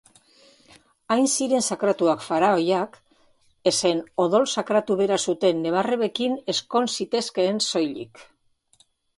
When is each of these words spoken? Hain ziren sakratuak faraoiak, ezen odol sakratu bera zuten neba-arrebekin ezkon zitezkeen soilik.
Hain 1.15 1.25
ziren 1.33 1.65
sakratuak 1.73 2.23
faraoiak, 2.27 2.97
ezen 3.73 4.01
odol 4.25 4.49
sakratu 4.55 4.99
bera 5.05 5.21
zuten 5.29 5.63
neba-arrebekin 5.67 6.37
ezkon 6.55 6.91
zitezkeen 6.97 7.63
soilik. 7.69 8.27